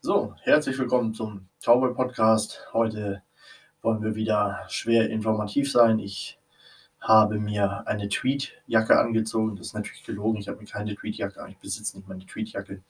[0.00, 2.68] So, herzlich willkommen zum Cowboy Podcast.
[2.72, 3.20] Heute
[3.82, 5.98] wollen wir wieder schwer informativ sein.
[5.98, 6.38] Ich
[7.00, 9.56] habe mir eine Tweetjacke angezogen.
[9.56, 10.38] Das ist natürlich gelogen.
[10.38, 11.50] Ich habe mir keine Tweetjacke an.
[11.50, 12.80] Ich besitze nicht meine Tweetjacke.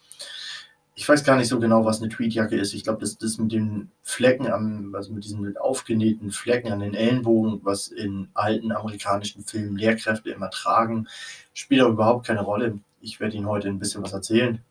[0.96, 2.74] Ich weiß gar nicht so genau, was eine Tweetjacke ist.
[2.74, 6.92] Ich glaube, das ist mit den Flecken, am, also mit diesen aufgenähten Flecken an den
[6.92, 11.08] Ellenbogen, was in alten amerikanischen Filmen Lehrkräfte immer tragen,
[11.54, 12.78] spielt auch überhaupt keine Rolle.
[13.00, 14.62] Ich werde Ihnen heute ein bisschen was erzählen.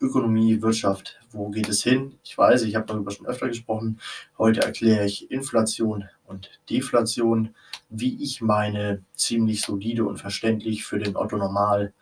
[0.00, 2.18] Ökonomie, Wirtschaft, wo geht es hin?
[2.24, 4.00] Ich weiß, ich habe darüber schon öfter gesprochen.
[4.38, 7.54] Heute erkläre ich Inflation und Deflation,
[7.90, 11.92] wie ich meine, ziemlich solide und verständlich für den Otto Normal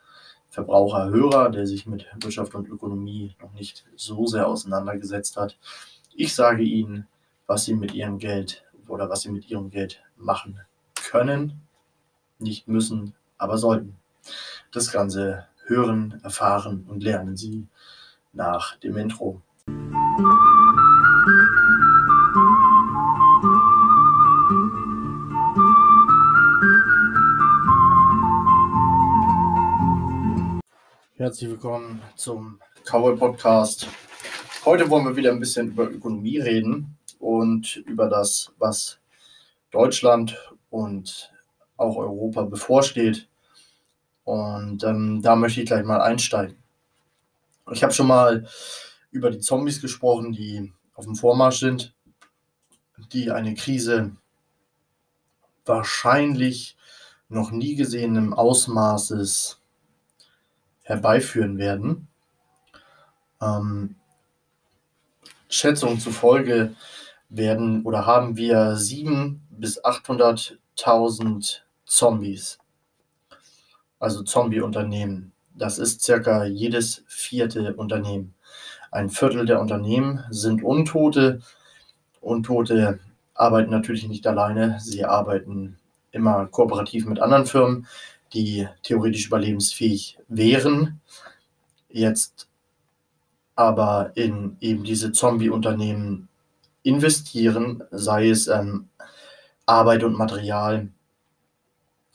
[0.49, 5.59] Verbraucher, Hörer, der sich mit Wirtschaft und Ökonomie noch nicht so sehr auseinandergesetzt hat.
[6.15, 7.07] Ich sage Ihnen,
[7.45, 10.59] was Sie mit Ihrem Geld oder was Sie mit Ihrem Geld machen
[10.95, 11.61] können,
[12.39, 13.97] nicht müssen, aber sollten.
[14.71, 17.67] Das Ganze hören, erfahren und lernen Sie
[18.33, 19.41] nach dem Intro.
[31.15, 33.87] Herzlich willkommen zum Cowboy Podcast.
[34.65, 38.99] Heute wollen wir wieder ein bisschen über Ökonomie reden und über das, was
[39.69, 40.35] Deutschland
[40.71, 41.31] und
[41.77, 43.28] auch Europa bevorsteht.
[44.23, 46.57] Und ähm, da möchte ich gleich mal einsteigen.
[47.71, 48.47] Ich habe schon mal
[49.11, 51.93] über die Zombies gesprochen, die auf dem Vormarsch sind,
[53.11, 54.11] die eine Krise
[55.65, 56.77] wahrscheinlich
[57.27, 59.59] noch nie gesehenem Ausmaßes
[60.81, 62.07] herbeiführen werden.
[63.41, 63.95] Ähm,
[65.47, 66.75] Schätzungen zufolge
[67.29, 72.59] werden oder haben wir 700.000 bis 800.000 Zombies
[73.99, 75.33] also Zombie-Unternehmen.
[75.55, 78.33] Das ist circa jedes vierte Unternehmen.
[78.91, 81.41] Ein Viertel der Unternehmen sind Untote.
[82.21, 82.99] Untote
[83.33, 84.79] arbeiten natürlich nicht alleine.
[84.79, 85.77] Sie arbeiten
[86.11, 87.87] immer kooperativ mit anderen Firmen,
[88.33, 91.01] die theoretisch überlebensfähig wären.
[91.89, 92.47] Jetzt
[93.55, 96.29] aber in eben diese Zombie-Unternehmen
[96.83, 98.87] investieren, sei es ähm,
[99.65, 100.87] Arbeit und Material,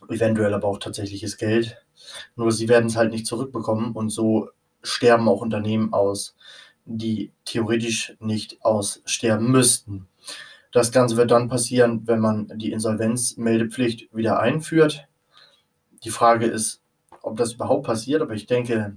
[0.08, 1.84] eventuell aber auch tatsächliches Geld.
[2.36, 4.50] Nur sie werden es halt nicht zurückbekommen und so
[4.82, 6.36] sterben auch Unternehmen aus,
[6.84, 10.06] die theoretisch nicht aussterben müssten.
[10.72, 15.06] Das Ganze wird dann passieren, wenn man die Insolvenzmeldepflicht wieder einführt.
[16.02, 16.82] Die Frage ist,
[17.22, 18.96] ob das überhaupt passiert, aber ich denke,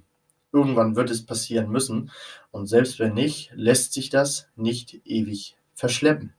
[0.52, 2.12] irgendwann wird es passieren müssen.
[2.52, 6.34] Und selbst wenn nicht, lässt sich das nicht ewig verschleppen.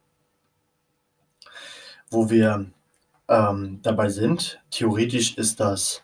[2.10, 2.70] Wo wir
[3.28, 4.60] ähm, dabei sind.
[4.70, 6.02] Theoretisch ist das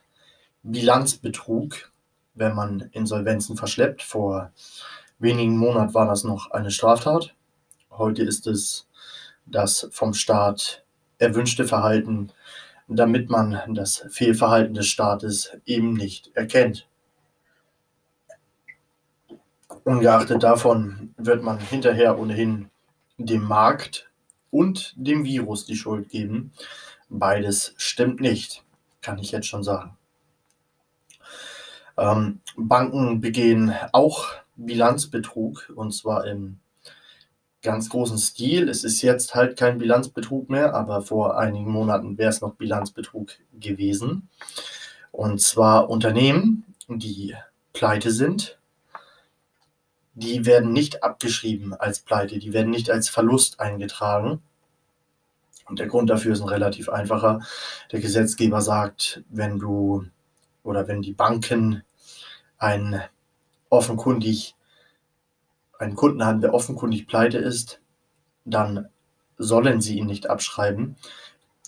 [0.62, 1.92] Bilanzbetrug,
[2.34, 4.02] wenn man Insolvenzen verschleppt.
[4.02, 4.52] Vor
[5.18, 7.34] wenigen Monaten war das noch eine Straftat.
[7.90, 8.86] Heute ist es
[9.46, 10.84] das vom Staat
[11.18, 12.32] erwünschte Verhalten,
[12.88, 16.86] damit man das Fehlverhalten des Staates eben nicht erkennt.
[19.84, 22.70] Ungeachtet davon wird man hinterher ohnehin
[23.18, 24.10] dem Markt
[24.50, 26.52] und dem Virus die Schuld geben,
[27.18, 28.64] Beides stimmt nicht,
[29.00, 29.96] kann ich jetzt schon sagen.
[31.96, 34.26] Ähm, Banken begehen auch
[34.56, 36.58] Bilanzbetrug und zwar im
[37.62, 38.68] ganz großen Stil.
[38.68, 43.30] Es ist jetzt halt kein Bilanzbetrug mehr, aber vor einigen Monaten wäre es noch Bilanzbetrug
[43.52, 44.28] gewesen.
[45.12, 47.36] Und zwar Unternehmen, die
[47.72, 48.58] pleite sind,
[50.14, 54.42] die werden nicht abgeschrieben als pleite, die werden nicht als Verlust eingetragen,
[55.66, 57.40] und der Grund dafür ist ein relativ einfacher.
[57.92, 60.04] Der Gesetzgeber sagt, wenn du
[60.62, 61.82] oder wenn die Banken
[62.58, 63.02] ein
[63.68, 64.56] offenkundig
[65.78, 67.80] einen Kunden haben, der offenkundig pleite ist,
[68.44, 68.88] dann
[69.36, 70.96] sollen sie ihn nicht abschreiben.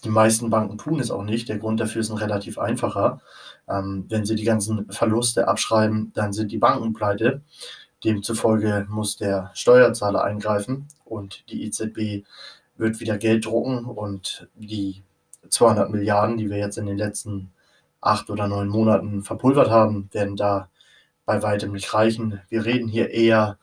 [0.05, 1.49] Die meisten Banken tun es auch nicht.
[1.49, 3.21] Der Grund dafür ist ein relativ einfacher.
[3.69, 7.43] Ähm, wenn sie die ganzen Verluste abschreiben, dann sind die Banken pleite.
[8.05, 12.25] Demzufolge muss der Steuerzahler eingreifen und die EZB
[12.77, 15.03] wird wieder Geld drucken und die
[15.49, 17.53] 200 Milliarden, die wir jetzt in den letzten
[18.01, 20.69] acht oder neun Monaten verpulvert haben, werden da
[21.25, 22.41] bei weitem nicht reichen.
[22.49, 23.59] Wir reden hier eher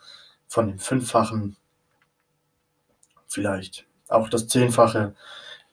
[0.48, 1.56] von dem Fünffachen,
[3.28, 5.16] vielleicht auch das Zehnfache,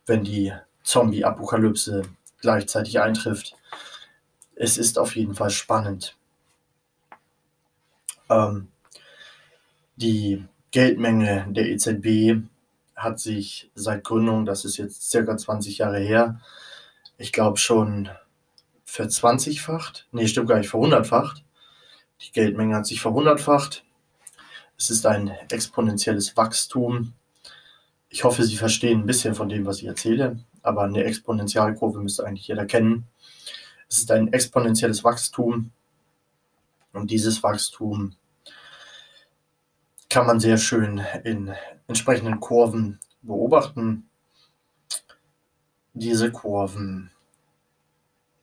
[0.06, 0.52] wenn die
[0.82, 2.02] Zombie-Apokalypse
[2.40, 3.54] gleichzeitig eintrifft.
[4.54, 6.16] Es ist auf jeden Fall spannend.
[8.28, 8.69] Ähm,
[9.96, 12.42] die Geldmenge der EZB
[13.00, 16.41] hat sich seit Gründung, das ist jetzt circa 20 Jahre her,
[17.17, 18.08] ich glaube schon
[18.85, 20.06] verzwanzigfacht.
[20.12, 21.44] Nee, stimmt gar nicht, verhundertfacht.
[22.20, 23.85] Die Geldmenge hat sich verhundertfacht.
[24.76, 27.14] Es ist ein exponentielles Wachstum.
[28.08, 32.26] Ich hoffe, Sie verstehen ein bisschen von dem, was ich erzähle, aber eine Exponentialkurve müsste
[32.26, 33.06] eigentlich jeder kennen.
[33.88, 35.70] Es ist ein exponentielles Wachstum
[36.93, 38.17] und dieses Wachstum
[40.10, 41.54] kann man sehr schön in
[41.86, 44.08] entsprechenden Kurven beobachten.
[45.94, 47.10] Diese Kurven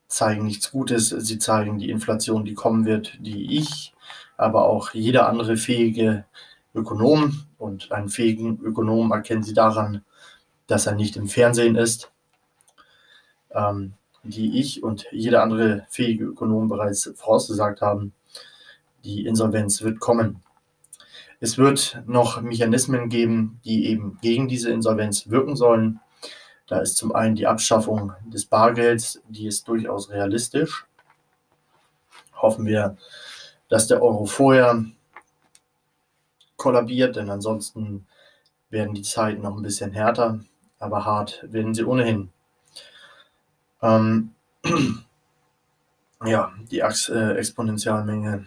[0.07, 1.09] zeigen nichts Gutes.
[1.09, 3.93] Sie zeigen die Inflation, die kommen wird, die ich,
[4.37, 6.25] aber auch jeder andere fähige
[6.73, 10.03] Ökonom und einen fähigen Ökonom erkennen Sie daran,
[10.67, 12.11] dass er nicht im Fernsehen ist,
[13.51, 13.93] ähm,
[14.23, 18.13] die ich und jeder andere fähige Ökonom bereits vorausgesagt haben.
[19.03, 20.43] Die Insolvenz wird kommen.
[21.39, 25.99] Es wird noch Mechanismen geben, die eben gegen diese Insolvenz wirken sollen.
[26.65, 30.87] Da ist zum einen die Abschaffung des Bargelds, die ist durchaus realistisch.
[32.35, 32.97] Hoffen wir,
[33.69, 34.83] dass der Euro vorher
[36.55, 38.07] kollabiert, denn ansonsten
[38.69, 40.39] werden die Zeiten noch ein bisschen härter,
[40.79, 42.31] aber hart werden sie ohnehin.
[43.81, 44.33] Ähm,
[46.25, 48.45] ja, die äh, Exponentialmenge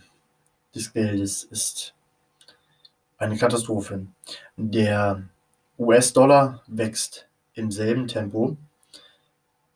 [0.75, 1.95] des Geldes ist
[3.21, 4.07] eine Katastrophe.
[4.57, 5.23] Der
[5.79, 8.57] US-Dollar wächst im selben Tempo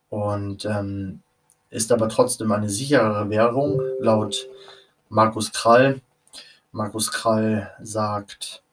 [0.09, 1.21] und ähm,
[1.69, 4.47] ist aber trotzdem eine sicherere Währung laut
[5.09, 6.01] Markus Krall.
[6.71, 8.63] Markus Krall sagt,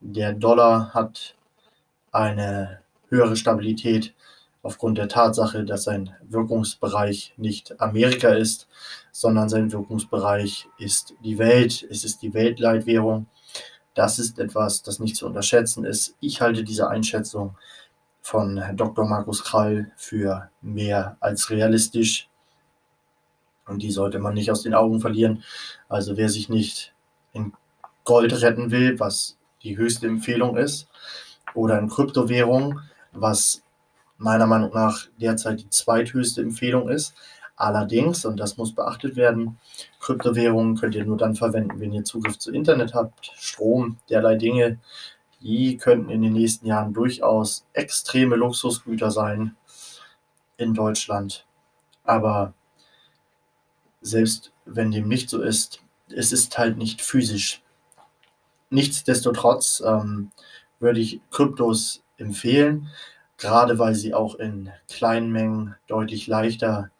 [0.00, 1.34] der Dollar hat
[2.12, 4.14] eine höhere Stabilität
[4.62, 8.68] aufgrund der Tatsache, dass sein Wirkungsbereich nicht Amerika ist,
[9.10, 11.86] sondern sein Wirkungsbereich ist die Welt.
[11.90, 13.26] Es ist die Weltleitwährung.
[13.94, 16.16] Das ist etwas, das nicht zu unterschätzen ist.
[16.20, 17.56] Ich halte diese Einschätzung
[18.22, 19.06] von Dr.
[19.06, 22.28] Markus Krall für mehr als realistisch.
[23.66, 25.42] Und die sollte man nicht aus den Augen verlieren.
[25.88, 26.94] Also wer sich nicht
[27.32, 27.52] in
[28.04, 30.88] Gold retten will, was die höchste Empfehlung ist,
[31.54, 32.80] oder in Kryptowährung,
[33.12, 33.62] was
[34.16, 37.14] meiner Meinung nach derzeit die zweithöchste Empfehlung ist,
[37.62, 39.56] Allerdings, und das muss beachtet werden,
[40.00, 44.80] Kryptowährungen könnt ihr nur dann verwenden, wenn ihr Zugriff zu Internet habt, Strom, derlei Dinge.
[45.42, 49.54] Die könnten in den nächsten Jahren durchaus extreme Luxusgüter sein
[50.56, 51.46] in Deutschland.
[52.02, 52.52] Aber
[54.00, 57.62] selbst wenn dem nicht so ist, es ist halt nicht physisch.
[58.70, 60.32] Nichtsdestotrotz ähm,
[60.80, 62.88] würde ich Kryptos empfehlen,
[63.36, 66.90] gerade weil sie auch in kleinen Mengen deutlich leichter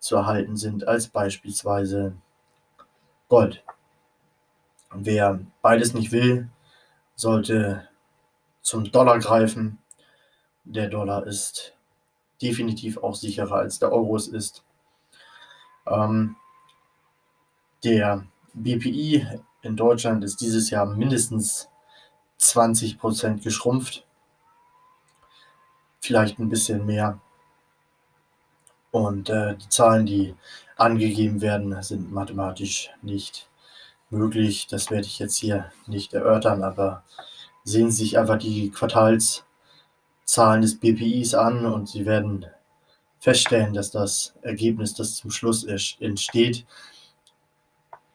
[0.00, 2.14] zu erhalten sind als beispielsweise
[3.28, 3.62] Gold.
[4.92, 6.48] Wer beides nicht will,
[7.14, 7.88] sollte
[8.62, 9.78] zum Dollar greifen.
[10.64, 11.76] Der Dollar ist
[12.42, 14.64] definitiv auch sicherer als der Euro es ist.
[15.86, 16.36] Ähm,
[17.84, 19.26] der BPI
[19.62, 21.68] in Deutschland ist dieses Jahr mindestens
[22.38, 24.06] 20 Prozent geschrumpft.
[26.00, 27.20] Vielleicht ein bisschen mehr.
[28.90, 30.34] Und äh, die Zahlen, die
[30.76, 33.48] angegeben werden, sind mathematisch nicht
[34.10, 34.66] möglich.
[34.68, 37.04] Das werde ich jetzt hier nicht erörtern, aber
[37.64, 42.46] sehen Sie sich einfach die Quartalszahlen des BPIs an und Sie werden
[43.20, 46.66] feststellen, dass das Ergebnis, das zum Schluss entsteht,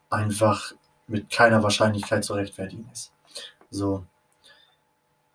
[0.09, 0.73] einfach
[1.07, 3.11] mit keiner Wahrscheinlichkeit zu rechtfertigen ist.
[3.69, 4.05] So.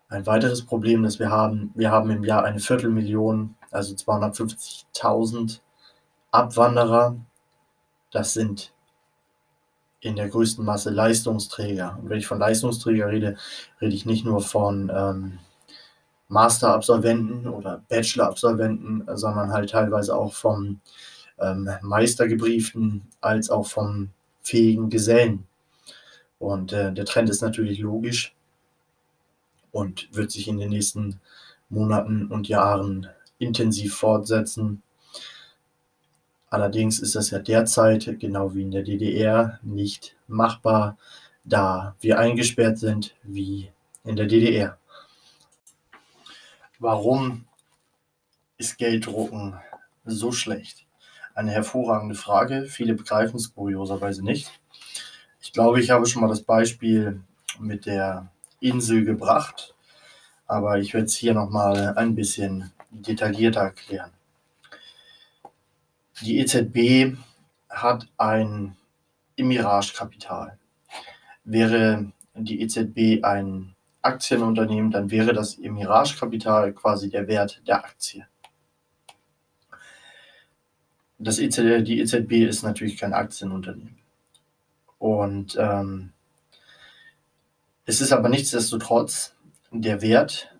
[0.09, 5.59] Ein weiteres Problem, das wir haben, wir haben im Jahr eine Viertelmillion also 250.000
[6.31, 7.15] Abwanderer.
[8.11, 8.73] Das sind
[10.01, 11.97] in der größten Masse Leistungsträger.
[12.01, 13.37] Und wenn ich von Leistungsträger rede,
[13.79, 15.39] rede ich nicht nur von ähm,
[16.27, 20.81] Masterabsolventen oder Bachelorabsolventen, sondern halt teilweise auch vom
[21.39, 24.09] ähm, Meistergebrieften als auch vom
[24.41, 25.45] fähigen Gesellen.
[26.39, 28.33] Und äh, der Trend ist natürlich logisch
[29.71, 31.19] und wird sich in den nächsten
[31.69, 33.07] Monaten und Jahren
[33.41, 34.83] intensiv fortsetzen.
[36.49, 40.97] Allerdings ist das ja derzeit, genau wie in der DDR, nicht machbar,
[41.43, 43.71] da wir eingesperrt sind wie
[44.03, 44.77] in der DDR.
[46.79, 47.45] Warum
[48.57, 49.55] ist Gelddrucken
[50.05, 50.85] so schlecht?
[51.33, 52.65] Eine hervorragende Frage.
[52.65, 54.51] Viele begreifen es kurioserweise nicht.
[55.41, 57.21] Ich glaube, ich habe schon mal das Beispiel
[57.59, 58.29] mit der
[58.59, 59.73] Insel gebracht,
[60.47, 64.11] aber ich werde es hier nochmal ein bisschen detaillierter erklären.
[66.21, 67.17] Die EZB
[67.69, 68.77] hat ein
[69.37, 70.59] Emirage-Kapital.
[71.43, 78.27] Wäre die EZB ein Aktienunternehmen, dann wäre das Emirage-Kapital quasi der Wert der Aktie.
[81.17, 83.97] Das EZB, die EZB ist natürlich kein Aktienunternehmen.
[84.97, 86.13] Und ähm,
[87.85, 89.35] Es ist aber nichtsdestotrotz
[89.71, 90.55] der Wert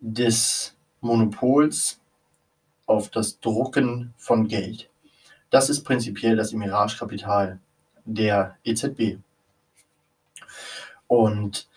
[0.00, 2.00] des Monopols
[2.86, 4.90] auf das Drucken von Geld.
[5.50, 7.58] Das ist prinzipiell das Emirage-Kapital
[8.04, 9.18] der EZB.
[11.06, 11.68] Und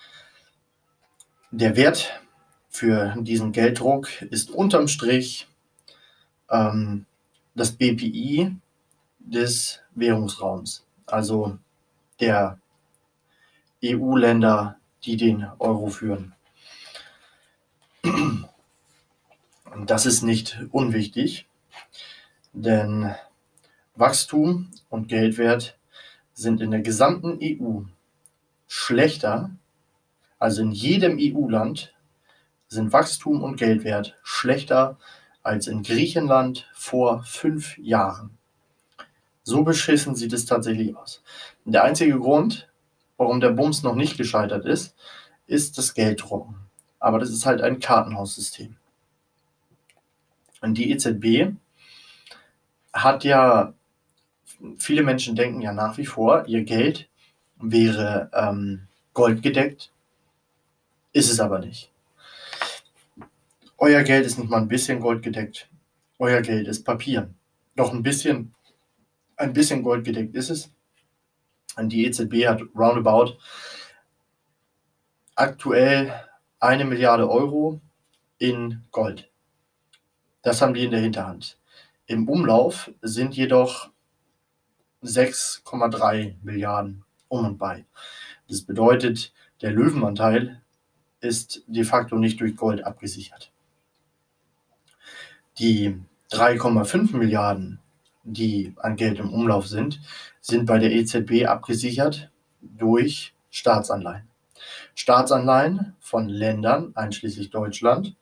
[1.51, 2.22] der Wert
[2.70, 5.48] für diesen Gelddruck ist unterm Strich
[6.50, 7.06] ähm,
[7.56, 8.56] das BPI
[9.20, 11.58] des Währungsraums, also
[12.20, 12.60] der
[13.84, 16.34] EU-Länder, die den Euro führen.
[19.74, 21.48] Und das ist nicht unwichtig,
[22.51, 23.16] denn
[23.96, 25.78] Wachstum und Geldwert
[26.34, 27.84] sind in der gesamten EU
[28.68, 29.51] schlechter,
[30.40, 31.94] also in jedem EU-Land
[32.68, 34.98] sind Wachstum und Geldwert schlechter
[35.42, 38.38] als in Griechenland vor fünf Jahren.
[39.44, 41.24] So beschissen sieht es tatsächlich aus.
[41.66, 42.70] Der einzige Grund,
[43.18, 44.96] warum der Bums noch nicht gescheitert ist,
[45.48, 46.56] ist das Gelddrucken.
[47.00, 48.78] Aber das ist halt ein Kartenhaussystem.
[50.62, 51.53] Und die EZB
[52.94, 53.74] hat ja,
[54.77, 57.10] viele Menschen denken ja nach wie vor, ihr Geld
[57.58, 59.91] wäre ähm, goldgedeckt.
[61.13, 61.91] Ist es aber nicht.
[63.77, 65.68] Euer Geld ist nicht mal ein bisschen goldgedeckt.
[66.20, 67.34] Euer Geld ist Papier.
[67.75, 68.53] Doch ein bisschen,
[69.38, 70.72] ein bisschen goldgedeckt ist es.
[71.75, 73.38] Und die EZB hat roundabout
[75.36, 76.13] aktuell
[76.60, 77.82] eine Milliarde Euro
[78.38, 79.30] in Gold.
[80.41, 81.57] Das haben die in der Hinterhand.
[82.05, 83.89] Im Umlauf sind jedoch
[85.03, 87.86] 6,3 Milliarden um und bei.
[88.48, 90.62] Das bedeutet, der Löwenanteil
[91.21, 93.51] ist de facto nicht durch Gold abgesichert.
[95.60, 95.98] Die
[96.31, 97.79] 3,5 Milliarden,
[98.24, 100.01] die an Geld im Umlauf sind,
[100.41, 102.31] sind bei der EZB abgesichert
[102.62, 104.27] durch Staatsanleihen.
[104.95, 108.15] Staatsanleihen von Ländern, einschließlich Deutschland,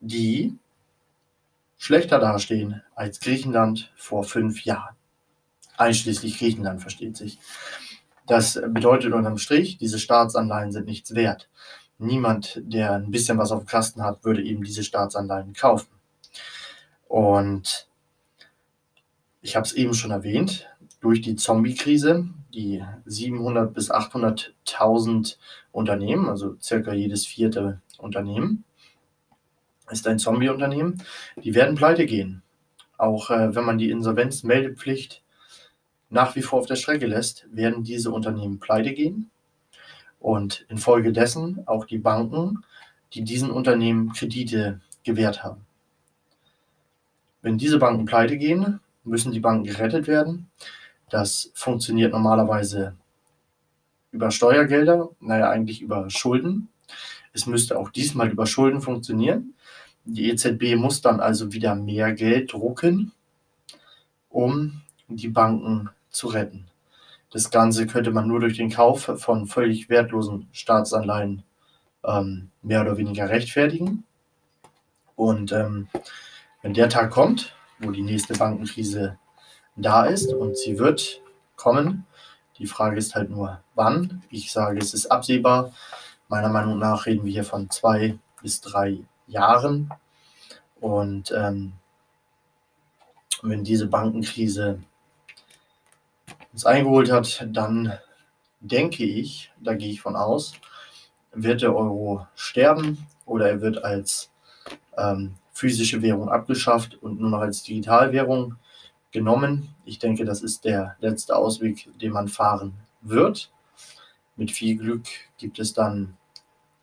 [0.00, 0.58] die
[1.82, 4.94] schlechter dastehen als Griechenland vor fünf Jahren.
[5.76, 7.40] Einschließlich Griechenland, versteht sich.
[8.24, 11.48] Das bedeutet unterm Strich, diese Staatsanleihen sind nichts wert.
[11.98, 15.88] Niemand, der ein bisschen was auf dem Kasten hat, würde eben diese Staatsanleihen kaufen.
[17.08, 17.88] Und
[19.40, 20.68] ich habe es eben schon erwähnt,
[21.00, 25.36] durch die Zombie-Krise, die 700 bis 800.000
[25.72, 28.62] Unternehmen, also circa jedes vierte Unternehmen,
[29.92, 31.02] ist ein Zombie-Unternehmen,
[31.36, 32.42] die werden pleite gehen.
[32.98, 35.22] Auch äh, wenn man die Insolvenzmeldepflicht
[36.10, 39.30] nach wie vor auf der Strecke lässt, werden diese Unternehmen pleite gehen.
[40.20, 42.64] Und infolgedessen auch die Banken,
[43.14, 45.66] die diesen Unternehmen Kredite gewährt haben.
[47.40, 50.48] Wenn diese Banken pleite gehen, müssen die Banken gerettet werden.
[51.10, 52.94] Das funktioniert normalerweise
[54.12, 56.68] über Steuergelder, naja, eigentlich über Schulden.
[57.32, 59.54] Es müsste auch diesmal über Schulden funktionieren.
[60.04, 63.12] Die EZB muss dann also wieder mehr Geld drucken,
[64.28, 66.66] um die Banken zu retten.
[67.30, 71.44] Das Ganze könnte man nur durch den Kauf von völlig wertlosen Staatsanleihen
[72.04, 74.04] ähm, mehr oder weniger rechtfertigen.
[75.16, 75.88] Und ähm,
[76.62, 79.18] wenn der Tag kommt, wo die nächste Bankenkrise
[79.76, 81.22] da ist und sie wird
[81.56, 82.06] kommen,
[82.58, 84.22] die Frage ist halt nur, wann.
[84.30, 85.72] Ich sage, es ist absehbar.
[86.28, 89.90] Meiner Meinung nach reden wir hier von zwei bis drei Jahren.
[90.80, 91.72] Und ähm,
[93.42, 94.80] wenn diese Bankenkrise
[96.52, 97.98] uns eingeholt hat, dann
[98.60, 100.52] denke ich, da gehe ich von aus,
[101.32, 104.30] wird der Euro sterben oder er wird als
[104.96, 108.56] ähm, physische Währung abgeschafft und nur noch als Digitalwährung
[109.10, 109.74] genommen.
[109.84, 113.50] Ich denke, das ist der letzte Ausweg, den man fahren wird.
[114.36, 115.04] Mit viel Glück
[115.38, 116.16] gibt es dann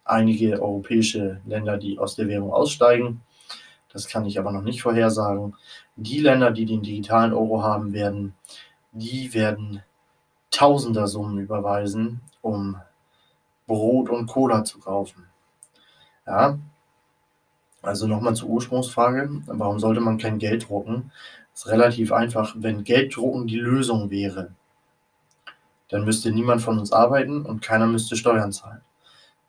[0.09, 3.21] einige europäische Länder, die aus der Währung aussteigen.
[3.91, 5.55] Das kann ich aber noch nicht vorhersagen.
[5.95, 8.35] Die Länder, die den digitalen Euro haben werden,
[8.91, 9.81] die werden
[10.51, 12.77] Tausender Summen überweisen, um
[13.67, 15.25] Brot und Cola zu kaufen.
[16.25, 16.57] Ja,
[17.81, 21.11] also nochmal zur Ursprungsfrage, warum sollte man kein Geld drucken?
[21.53, 22.55] Das ist relativ einfach.
[22.57, 24.51] Wenn Geld drucken die Lösung wäre,
[25.89, 28.81] dann müsste niemand von uns arbeiten und keiner müsste Steuern zahlen.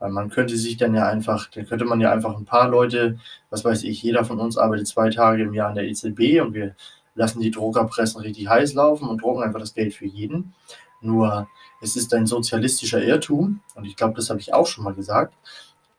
[0.01, 3.21] Weil man könnte sich dann ja einfach, dann könnte man ja einfach ein paar Leute,
[3.51, 6.55] was weiß ich, jeder von uns arbeitet zwei Tage im Jahr in der EZB und
[6.55, 6.75] wir
[7.15, 10.55] lassen die Druckerpressen richtig heiß laufen und drucken einfach das Geld für jeden.
[11.03, 11.49] Nur
[11.81, 15.35] es ist ein sozialistischer Irrtum, und ich glaube, das habe ich auch schon mal gesagt,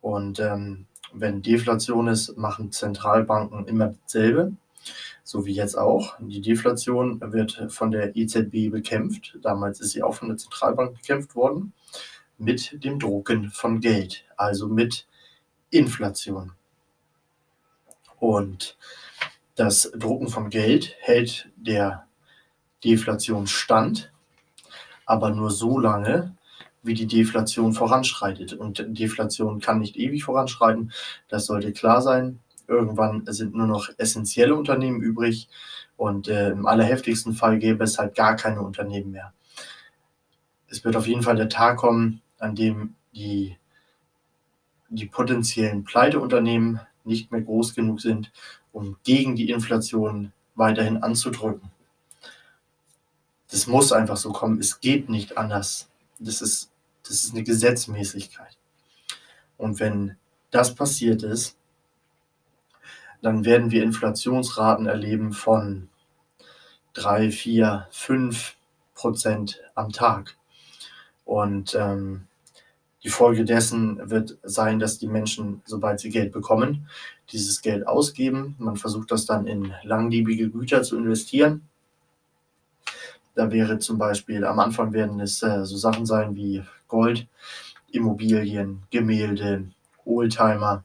[0.00, 4.56] und ähm, wenn Deflation ist, machen Zentralbanken immer dasselbe,
[5.24, 6.16] so wie jetzt auch.
[6.20, 9.38] Die Deflation wird von der EZB bekämpft.
[9.42, 11.72] Damals ist sie auch von der Zentralbank bekämpft worden
[12.38, 15.06] mit dem Drucken von Geld, also mit
[15.70, 16.52] Inflation.
[18.18, 18.76] Und
[19.54, 22.06] das Drucken von Geld hält der
[22.84, 24.12] Deflation stand,
[25.06, 26.36] aber nur so lange,
[26.82, 28.52] wie die Deflation voranschreitet.
[28.52, 30.92] Und Deflation kann nicht ewig voranschreiten,
[31.28, 32.40] das sollte klar sein.
[32.66, 35.48] Irgendwann sind nur noch essentielle Unternehmen übrig
[35.96, 39.32] und äh, im allerheftigsten Fall gäbe es halt gar keine Unternehmen mehr.
[40.68, 43.56] Es wird auf jeden Fall der Tag kommen, an dem die,
[44.88, 48.32] die potenziellen Pleiteunternehmen nicht mehr groß genug sind,
[48.72, 51.70] um gegen die Inflation weiterhin anzudrücken.
[53.50, 54.58] Das muss einfach so kommen.
[54.58, 55.88] Es geht nicht anders.
[56.18, 58.56] Das ist, das ist eine Gesetzmäßigkeit.
[59.56, 60.16] Und wenn
[60.50, 61.56] das passiert ist,
[63.24, 65.88] dann werden wir Inflationsraten erleben von
[66.92, 68.54] 3, 4, 5
[68.94, 70.36] Prozent am Tag.
[71.24, 72.26] Und ähm,
[73.02, 76.86] die Folge dessen wird sein, dass die Menschen, sobald sie Geld bekommen,
[77.32, 78.56] dieses Geld ausgeben.
[78.58, 81.66] Man versucht das dann in langlebige Güter zu investieren.
[83.34, 87.26] Da wäre zum Beispiel, am Anfang werden es äh, so Sachen sein wie Gold,
[87.90, 89.64] Immobilien, Gemälde,
[90.04, 90.84] Oldtimer,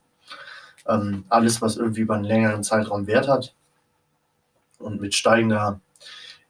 [0.90, 3.54] ähm, alles, was irgendwie über einen längeren Zeitraum Wert hat.
[4.80, 5.80] Und mit steigender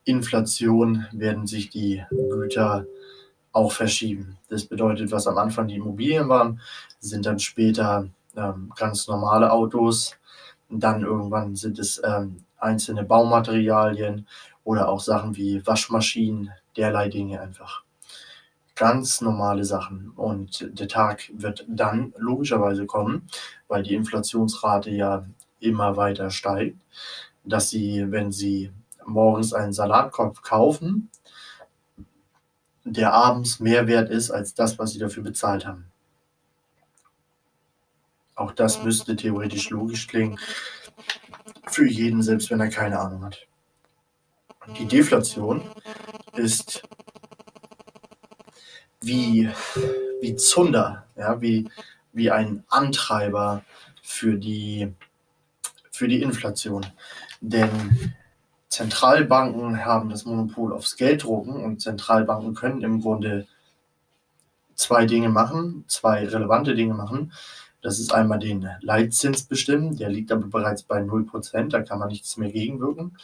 [0.06, 2.86] Inflation werden sich die Güter
[3.52, 4.38] auch verschieben.
[4.48, 6.62] Das bedeutet, was am Anfang die Immobilien waren,
[7.00, 10.16] sind dann später ähm, ganz normale Autos.
[10.70, 14.28] dann irgendwann sind es ähm, einzelne Baumaterialien
[14.64, 17.84] oder auch Sachen wie Waschmaschinen, derlei Dinge einfach.
[18.80, 20.12] Ganz normale Sachen.
[20.12, 23.28] Und der Tag wird dann logischerweise kommen,
[23.68, 25.26] weil die Inflationsrate ja
[25.60, 26.78] immer weiter steigt,
[27.44, 28.72] dass Sie, wenn Sie
[29.06, 31.10] morgens einen Salatkopf kaufen,
[32.86, 35.92] der abends mehr wert ist als das, was sie dafür bezahlt haben.
[38.34, 40.40] Auch das müsste theoretisch logisch klingen
[41.68, 43.46] für jeden, selbst wenn er keine Ahnung hat.
[44.78, 45.70] Die Deflation
[46.38, 46.84] ist
[49.02, 49.50] wie,
[50.22, 51.70] wie Zunder, ja, wie,
[52.14, 53.64] wie ein Antreiber
[54.02, 54.94] für die,
[55.92, 56.86] für die Inflation.
[57.42, 58.14] Denn
[58.68, 63.48] Zentralbanken haben das Monopol aufs Gelddrucken und Zentralbanken können im Grunde
[64.76, 67.34] zwei Dinge machen, zwei relevante Dinge machen.
[67.82, 72.10] Das ist einmal den Leitzins bestimmen, der liegt aber bereits bei 0%, da kann man
[72.10, 73.18] nichts mehr gegenwirken.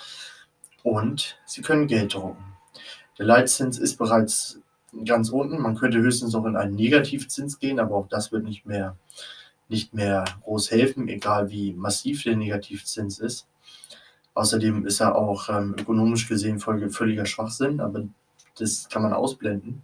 [0.83, 2.43] Und sie können Geld drucken.
[3.17, 4.59] Der Leitzins ist bereits
[5.03, 8.65] ganz unten, man könnte höchstens noch in einen Negativzins gehen, aber auch das wird nicht
[8.65, 8.95] mehr,
[9.67, 13.47] nicht mehr groß helfen, egal wie massiv der Negativzins ist.
[14.33, 18.03] Außerdem ist er auch ähm, ökonomisch gesehen voll, völliger Schwachsinn, aber
[18.57, 19.83] das kann man ausblenden.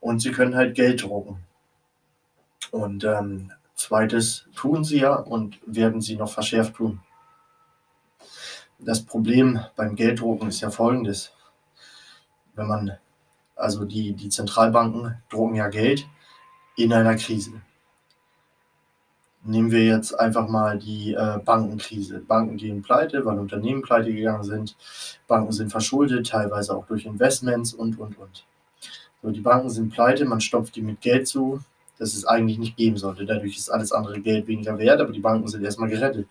[0.00, 1.38] Und sie können halt Geld drucken.
[2.70, 7.00] Und ähm, zweites tun sie ja und werden sie noch verschärft tun.
[8.78, 11.32] Das Problem beim Gelddrucken ist ja folgendes.
[12.54, 12.98] Wenn man,
[13.56, 16.06] also die, die Zentralbanken drucken ja Geld
[16.76, 17.52] in einer Krise.
[19.46, 22.20] Nehmen wir jetzt einfach mal die äh, Bankenkrise.
[22.20, 24.74] Banken gehen pleite, weil Unternehmen pleite gegangen sind.
[25.26, 28.46] Banken sind verschuldet, teilweise auch durch Investments und, und, und.
[29.22, 31.60] So, die Banken sind pleite, man stopft die mit Geld zu,
[31.98, 33.26] das es eigentlich nicht geben sollte.
[33.26, 36.26] Dadurch ist alles andere Geld weniger wert, aber die Banken sind erstmal gerettet.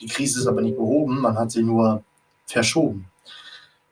[0.00, 2.02] Die Krise ist aber nicht behoben, man hat sie nur
[2.46, 3.06] verschoben.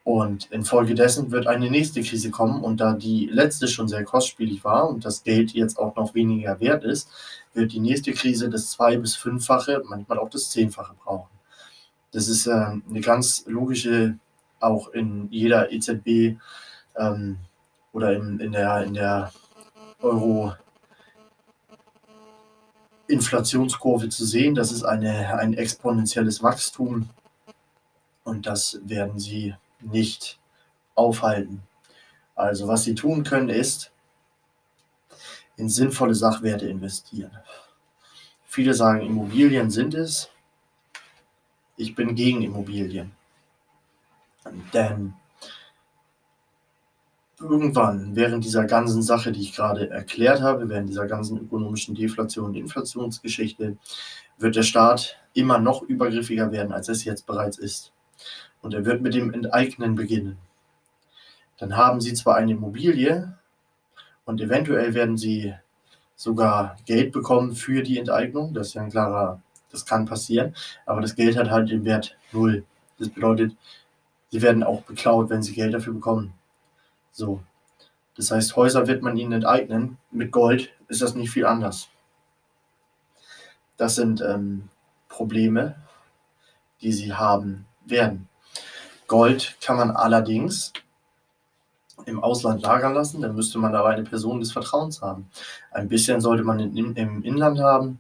[0.06, 2.62] Und infolgedessen wird eine nächste Krise kommen.
[2.62, 6.60] Und da die letzte schon sehr kostspielig war und das Geld jetzt auch noch weniger
[6.60, 7.10] wert ist,
[7.54, 11.28] wird die nächste Krise das zwei- bis fünffache, manchmal auch das zehnfache brauchen.
[12.12, 14.16] Das ist äh, eine ganz logische,
[14.60, 16.38] auch in jeder EZB
[16.96, 17.38] ähm,
[17.92, 19.32] oder in, in der, in der
[20.00, 20.54] Euro-
[23.08, 24.54] Inflationskurve zu sehen.
[24.54, 27.08] Das ist eine, ein exponentielles Wachstum
[28.22, 29.54] und das werden sie
[29.86, 30.38] nicht
[30.94, 31.62] aufhalten.
[32.34, 33.92] Also was sie tun können, ist
[35.56, 37.30] in sinnvolle Sachwerte investieren.
[38.46, 40.30] Viele sagen, Immobilien sind es.
[41.76, 43.12] Ich bin gegen Immobilien.
[44.72, 45.14] Denn
[47.38, 52.46] irgendwann während dieser ganzen Sache, die ich gerade erklärt habe, während dieser ganzen ökonomischen Deflation
[52.46, 53.76] und Inflationsgeschichte,
[54.38, 57.92] wird der Staat immer noch übergriffiger werden, als es jetzt bereits ist.
[58.66, 60.38] Und er wird mit dem Enteignen beginnen.
[61.56, 63.38] Dann haben Sie zwar eine Immobilie
[64.24, 65.54] und eventuell werden Sie
[66.16, 68.54] sogar Geld bekommen für die Enteignung.
[68.54, 70.52] Das ist ja ein klarer, das kann passieren.
[70.84, 72.64] Aber das Geld hat halt den Wert null.
[72.98, 73.56] Das bedeutet,
[74.32, 76.32] Sie werden auch beklaut, wenn Sie Geld dafür bekommen.
[77.12, 77.44] So.
[78.16, 79.96] Das heißt, Häuser wird man ihnen enteignen.
[80.10, 81.88] Mit Gold ist das nicht viel anders.
[83.76, 84.70] Das sind ähm,
[85.06, 85.76] Probleme,
[86.80, 88.28] die sie haben werden.
[89.06, 90.72] Gold kann man allerdings
[92.04, 95.28] im Ausland lagern lassen, dann müsste man aber eine Person des Vertrauens haben.
[95.70, 97.98] Ein bisschen sollte man in, im Inland haben.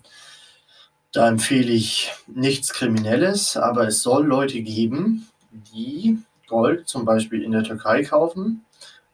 [1.12, 7.52] Da empfehle ich nichts Kriminelles, aber es soll Leute geben, die Gold zum Beispiel in
[7.52, 8.64] der Türkei kaufen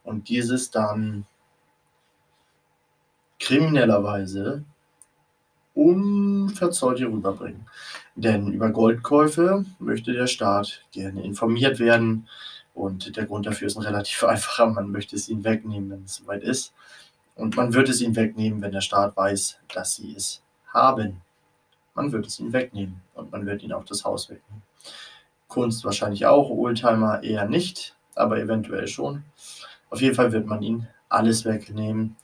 [0.04, 1.24] und dieses dann
[3.38, 4.64] kriminellerweise
[5.74, 7.66] unverzollt hier rüberbringen.
[8.14, 12.28] Denn über Goldkäufe möchte der Staat gerne informiert werden
[12.74, 14.66] und der Grund dafür ist ein relativ einfacher.
[14.66, 16.72] Man möchte es ihnen wegnehmen, wenn es soweit ist.
[17.34, 21.22] Und man wird es ihnen wegnehmen, wenn der Staat weiß, dass sie es haben.
[21.94, 24.62] Man wird es ihnen wegnehmen und man wird ihnen auch das Haus wegnehmen.
[25.48, 29.24] Kunst wahrscheinlich auch, Oldtimer eher nicht, aber eventuell schon.
[29.90, 32.16] Auf jeden Fall wird man ihn alles wegnehmen.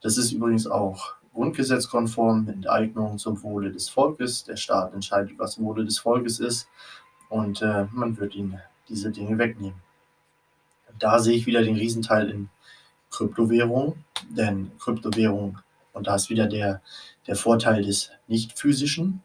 [0.00, 4.44] Das ist übrigens auch grundgesetzkonform, Enteignung zum Wohle des Volkes.
[4.44, 6.68] Der Staat entscheidet, was Wohle des Volkes ist
[7.28, 9.82] und äh, man wird ihn diese Dinge wegnehmen.
[10.98, 12.48] Da sehe ich wieder den Riesenteil in
[13.10, 13.96] Kryptowährung,
[14.30, 15.58] denn Kryptowährung,
[15.92, 16.80] und da ist wieder der,
[17.26, 19.22] der Vorteil des nicht-physischen,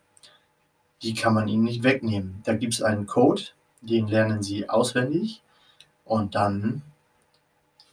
[1.01, 2.41] die kann man ihnen nicht wegnehmen.
[2.43, 3.43] Da gibt es einen Code,
[3.81, 5.41] den lernen sie auswendig
[6.03, 6.81] und dann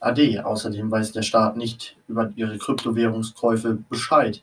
[0.01, 0.41] AD.
[0.41, 4.43] Außerdem weiß der Staat nicht über ihre Kryptowährungskäufe Bescheid.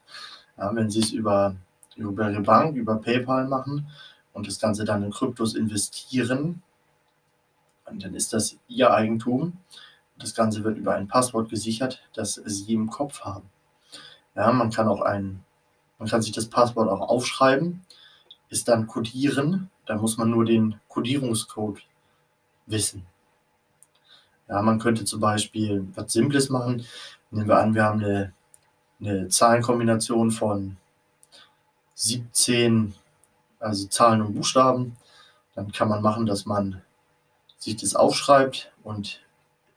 [0.58, 1.56] Ja, wenn sie es über,
[1.96, 3.88] über ihre Bank, über PayPal machen
[4.34, 6.62] und das Ganze dann in Kryptos investieren,
[7.86, 9.58] dann ist das ihr Eigentum.
[10.18, 13.50] Das Ganze wird über ein Passwort gesichert, das sie im Kopf haben.
[14.36, 15.44] Ja, man kann auch ein,
[16.00, 17.82] man kann sich das Passwort auch aufschreiben,
[18.50, 21.82] ist dann codieren, da muss man nur den Codierungscode
[22.66, 23.06] wissen.
[24.54, 26.86] Ja, man könnte zum Beispiel was Simples machen.
[27.32, 28.34] Nehmen wir an, wir haben eine,
[29.02, 30.78] eine Zahlenkombination von
[31.96, 32.94] 17,
[33.60, 34.96] also Zahlen und Buchstaben.
[35.56, 36.84] Dann kann man machen, dass man
[37.58, 39.22] sich das aufschreibt und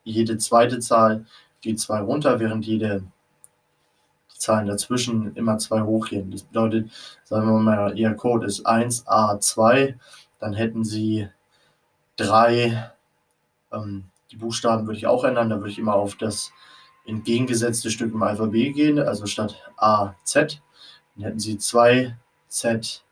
[0.04, 1.24] jede zweite Zahl
[1.62, 3.02] geht zwei runter, während jede
[4.28, 6.30] Zahlen dazwischen immer zwei hochgehen.
[6.30, 6.90] Das bedeutet,
[7.24, 9.94] sagen wir mal, Ihr Code ist 1A2,
[10.38, 11.30] dann hätten Sie
[12.16, 12.92] drei
[13.72, 15.50] ähm, die Buchstaben würde ich auch ändern.
[15.50, 16.52] Da würde ich immer auf das
[17.04, 18.98] entgegengesetzte Stück im Alphabet gehen.
[18.98, 20.62] Also statt A, Z.
[21.14, 22.16] Dann hätten Sie 2
[22.48, 23.04] Z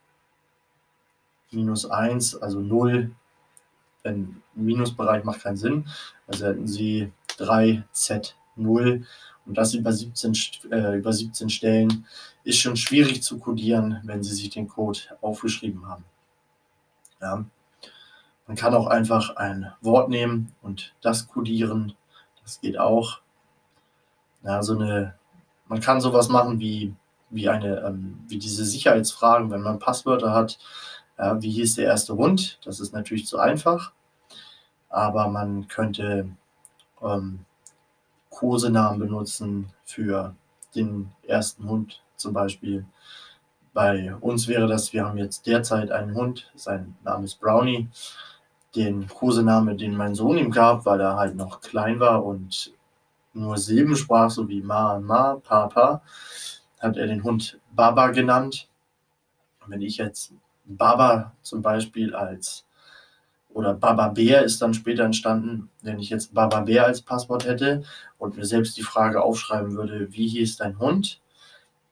[1.51, 3.15] minus 1, also 0.
[4.05, 5.89] Denn Minusbereich macht keinen Sinn.
[6.27, 9.05] Also hätten Sie 3 Z 0
[9.47, 10.33] und das über 17,
[10.71, 12.07] äh, über 17 Stellen
[12.45, 16.05] ist schon schwierig zu codieren, wenn Sie sich den Code aufgeschrieben haben.
[17.21, 17.45] Ja.
[18.47, 21.95] Man kann auch einfach ein Wort nehmen und das codieren.
[22.43, 23.21] Das geht auch.
[24.43, 25.15] Ja, so eine,
[25.67, 26.95] man kann sowas machen wie,
[27.31, 30.59] wie, eine, ähm, wie diese Sicherheitsfragen, wenn man Passwörter hat.
[31.19, 32.59] Ja, wie hieß der erste Hund?
[32.65, 33.93] Das ist natürlich zu einfach.
[34.91, 36.29] Aber man könnte
[37.03, 37.45] ähm,
[38.31, 40.35] Kosenamen benutzen für
[40.75, 42.85] den ersten Hund zum Beispiel.
[43.73, 47.89] Bei uns wäre das, wir haben jetzt derzeit einen Hund, sein Name ist Brownie.
[48.75, 52.73] Den Kosename, den mein Sohn ihm gab, weil er halt noch klein war und
[53.33, 56.03] nur Silben sprach, so wie Ma, Ma, Papa,
[56.81, 58.69] hat er den Hund Baba genannt.
[59.67, 60.33] Wenn ich jetzt
[60.65, 62.67] Baba zum Beispiel als
[63.55, 67.85] oder Baba Bär ist dann später entstanden, wenn ich jetzt Baba Bär als Passwort hätte
[68.19, 71.21] und mir selbst die Frage aufschreiben würde, wie hieß dein Hund,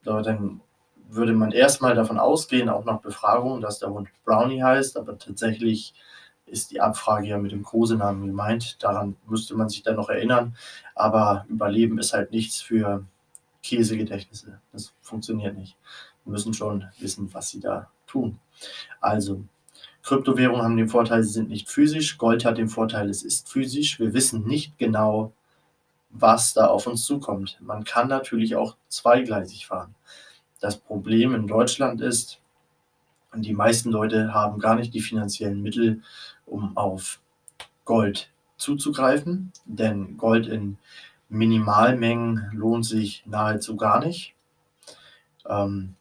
[0.03, 0.59] dann
[1.09, 5.93] würde man erstmal davon ausgehen, auch nach Befragung, dass der Hund Brownie heißt, aber tatsächlich
[6.53, 8.81] ist die Abfrage ja mit dem Kosenamen gemeint.
[8.81, 10.55] Daran müsste man sich dann noch erinnern.
[10.95, 13.03] Aber Überleben ist halt nichts für
[13.63, 14.59] Käsegedächtnisse.
[14.71, 15.75] Das funktioniert nicht.
[16.23, 18.39] Wir müssen schon wissen, was sie da tun.
[19.01, 19.43] Also,
[20.03, 22.17] Kryptowährungen haben den Vorteil, sie sind nicht physisch.
[22.17, 23.99] Gold hat den Vorteil, es ist physisch.
[23.99, 25.33] Wir wissen nicht genau,
[26.11, 27.57] was da auf uns zukommt.
[27.61, 29.95] Man kann natürlich auch zweigleisig fahren.
[30.59, 32.39] Das Problem in Deutschland ist,
[33.35, 36.01] die meisten Leute haben gar nicht die finanziellen Mittel,
[36.45, 37.19] um auf
[37.85, 40.77] Gold zuzugreifen, denn Gold in
[41.29, 44.35] Minimalmengen lohnt sich nahezu gar nicht,
[45.47, 45.95] ähm,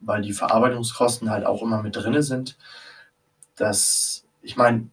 [0.00, 2.56] weil die Verarbeitungskosten halt auch immer mit drin sind.
[3.56, 4.88] Das, ich meine,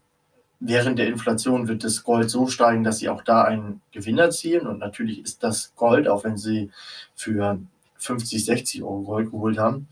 [0.60, 4.68] während der Inflation wird das Gold so steigen, dass sie auch da einen Gewinn erzielen.
[4.68, 6.72] Und natürlich ist das Gold, auch wenn sie
[7.16, 7.60] für
[7.98, 9.88] 50, 60 Euro Gold geholt haben,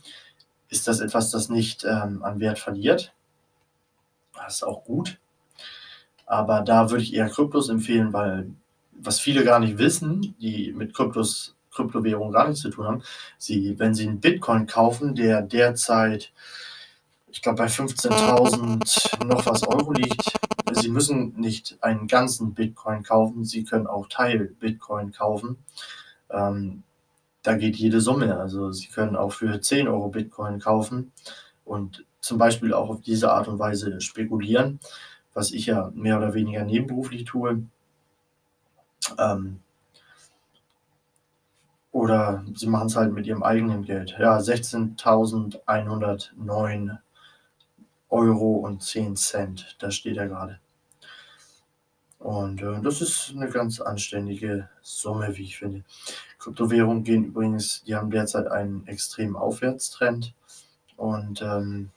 [0.70, 3.14] ist das etwas, das nicht ähm, an Wert verliert.
[4.36, 5.20] Das ist auch gut.
[6.26, 8.50] Aber da würde ich eher Kryptos empfehlen, weil
[8.92, 13.04] was viele gar nicht wissen, die mit Kryptos, Kryptowährungen gar nichts zu tun haben,
[13.38, 16.32] sie, wenn sie einen Bitcoin kaufen, der derzeit,
[17.32, 20.32] ich glaube, bei 15.000 noch was Euro liegt,
[20.74, 25.58] sie müssen nicht einen ganzen Bitcoin kaufen, sie können auch Teil Bitcoin kaufen.
[26.30, 26.84] Ähm,
[27.44, 28.40] da geht jede Summe.
[28.40, 31.12] Also Sie können auch für 10 Euro Bitcoin kaufen
[31.66, 34.80] und zum Beispiel auch auf diese Art und Weise spekulieren,
[35.34, 37.64] was ich ja mehr oder weniger nebenberuflich tue.
[39.20, 39.60] Ähm,
[41.92, 44.16] oder sie machen es halt mit ihrem eigenen Geld.
[44.18, 46.98] Ja, 16.109
[48.10, 50.62] Euro und 10 Cent, da steht er gerade.
[52.20, 55.84] Und äh, das ist eine ganz anständige Summe, wie ich finde.
[56.40, 60.34] Kryptowährungen gehen übrigens, die haben derzeit einen extremen Aufwärtstrend.
[60.96, 61.90] Und ähm,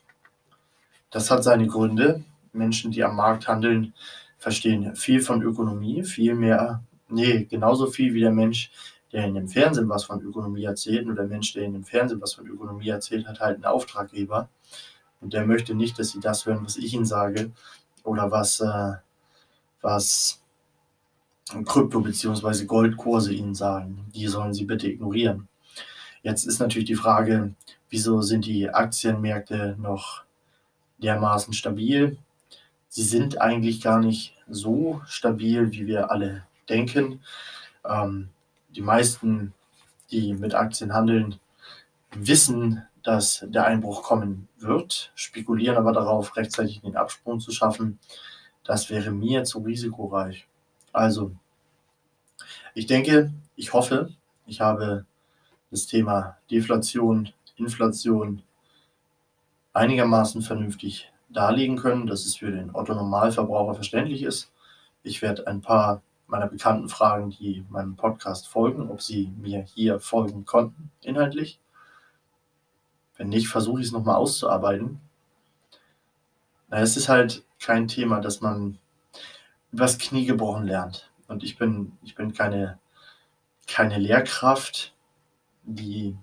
[1.16, 2.22] das hat seine Gründe.
[2.52, 3.94] Menschen, die am Markt handeln,
[4.36, 8.70] verstehen viel von Ökonomie, viel mehr, nee, genauso viel wie der Mensch,
[9.12, 12.20] der in dem Fernsehen was von Ökonomie erzählt, und der Mensch, der in dem Fernsehen
[12.20, 14.50] was von Ökonomie erzählt, hat halt einen Auftraggeber.
[15.22, 17.50] Und der möchte nicht, dass sie das hören, was ich ihnen sage
[18.04, 18.92] oder was äh,
[19.80, 20.42] was
[21.64, 22.66] Krypto- bzw.
[22.66, 24.04] Goldkurse ihnen sagen.
[24.14, 25.48] Die sollen sie bitte ignorieren.
[26.22, 27.54] Jetzt ist natürlich die Frage,
[27.88, 30.25] wieso sind die Aktienmärkte noch
[30.98, 32.18] dermaßen stabil?
[32.88, 37.20] Sie sind eigentlich gar nicht so stabil, wie wir alle denken.
[37.84, 38.28] Ähm,
[38.70, 39.52] die meisten,
[40.10, 41.38] die mit Aktien handeln,
[42.14, 47.98] wissen, dass der Einbruch kommen wird, spekulieren aber darauf, rechtzeitig den Absprung zu schaffen.
[48.64, 50.46] Das wäre mir zu risikoreich.
[50.92, 51.32] Also,
[52.74, 54.10] ich denke, ich hoffe,
[54.46, 55.06] ich habe
[55.70, 58.42] das Thema Deflation, Inflation
[59.76, 64.50] einigermaßen vernünftig darlegen können, dass es für den Otto-Normalverbraucher verständlich ist.
[65.02, 70.00] Ich werde ein paar meiner Bekannten fragen, die meinem Podcast folgen, ob sie mir hier
[70.00, 71.60] folgen konnten, inhaltlich.
[73.16, 75.00] Wenn nicht, versuche ich es nochmal auszuarbeiten.
[76.68, 78.78] Na, es ist halt kein Thema, dass man
[79.72, 81.10] übers Knie gebrochen lernt.
[81.28, 82.78] Und ich bin, ich bin keine,
[83.66, 84.94] keine Lehrkraft,
[85.64, 86.16] die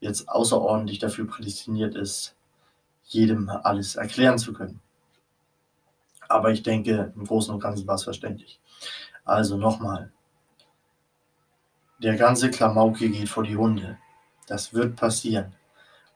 [0.00, 2.36] jetzt außerordentlich dafür prädestiniert ist,
[3.12, 4.80] jedem alles erklären zu können.
[6.28, 8.60] Aber ich denke, im Großen und Ganzen war es verständlich.
[9.24, 10.10] Also nochmal.
[12.02, 13.98] Der ganze Klamauke geht vor die Hunde.
[14.46, 15.54] Das wird passieren.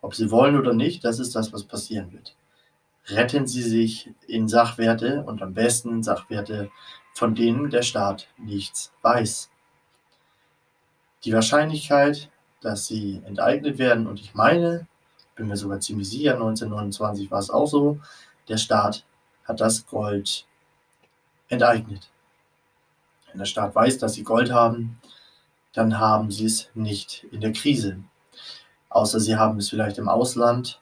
[0.00, 2.36] Ob sie wollen oder nicht, das ist das, was passieren wird
[3.08, 6.70] retten Sie sich in Sachwerte und am besten in Sachwerte,
[7.14, 9.50] von denen der Staat nichts weiß.
[11.24, 12.30] Die Wahrscheinlichkeit,
[12.60, 14.86] dass sie enteignet werden, und ich meine,
[15.36, 18.00] bin mir sogar ziemlich sicher, 1929 war es auch so,
[18.48, 19.04] der Staat
[19.44, 20.46] hat das Gold
[21.48, 22.10] enteignet.
[23.28, 24.98] Wenn der Staat weiß, dass sie Gold haben,
[25.72, 27.98] dann haben sie es nicht in der Krise.
[28.88, 30.80] Außer sie haben es vielleicht im Ausland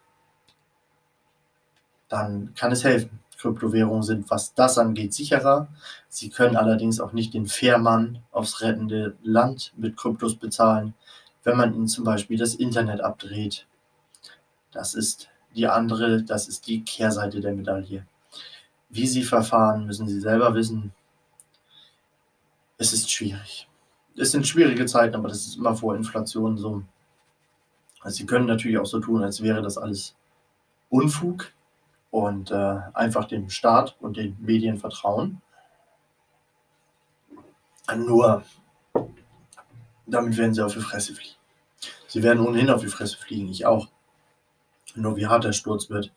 [2.14, 3.20] dann kann es helfen.
[3.38, 5.68] Kryptowährungen sind, was das angeht, sicherer.
[6.08, 10.94] Sie können allerdings auch nicht den Fährmann aufs rettende Land mit Kryptos bezahlen,
[11.42, 13.66] wenn man ihnen zum Beispiel das Internet abdreht
[14.74, 18.06] Das ist die andere, das ist die Kehrseite der Medaille.
[18.90, 20.92] Wie Sie verfahren, müssen Sie selber wissen.
[22.76, 23.68] Es ist schwierig.
[24.16, 26.82] Es sind schwierige Zeiten, aber das ist immer vor Inflation so.
[28.00, 30.14] Also Sie können natürlich auch so tun, als wäre das alles
[30.90, 31.52] Unfug
[32.10, 35.40] und äh, einfach dem Staat und den Medien vertrauen.
[37.96, 38.44] Nur
[40.06, 41.34] damit werden sie auf die Fresse fliegen.
[42.06, 43.88] Sie werden ohnehin auf die Fresse fliegen, ich auch.
[44.94, 46.12] Nur wie hart der Sturz wird,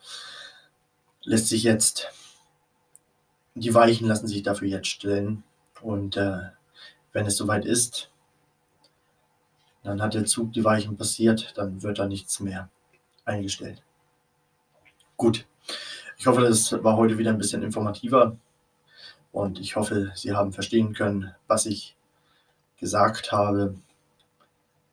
[1.24, 2.08] lässt sich jetzt,
[3.56, 5.44] die Weichen lassen sich dafür jetzt stellen.
[5.82, 6.52] Und äh,
[7.12, 8.12] wenn es soweit ist,
[9.84, 12.70] dann hat der Zug die Weichen passiert, dann wird da nichts mehr
[13.26, 13.82] eingestellt.
[15.16, 15.46] Gut,
[16.18, 18.38] ich hoffe, das war heute wieder ein bisschen informativer
[19.32, 21.96] und ich hoffe, Sie haben verstehen können, was ich
[22.80, 23.76] gesagt habe.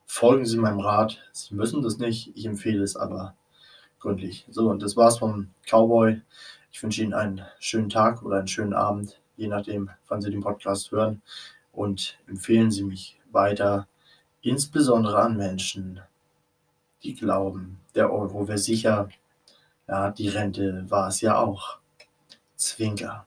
[0.06, 1.22] Folgen Sie meinem Rat.
[1.32, 3.34] Sie müssen das nicht, ich empfehle es aber
[4.04, 4.46] gründlich.
[4.50, 6.20] So, und das war's vom Cowboy.
[6.70, 10.42] Ich wünsche Ihnen einen schönen Tag oder einen schönen Abend, je nachdem, wann Sie den
[10.42, 11.22] Podcast hören.
[11.72, 13.88] Und empfehlen Sie mich weiter,
[14.42, 16.00] insbesondere an Menschen,
[17.02, 19.08] die glauben, der Euro wäre sicher.
[19.88, 21.78] Ja, die Rente war es ja auch.
[22.56, 23.26] Zwinker.